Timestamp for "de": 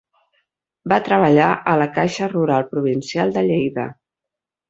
3.37-3.47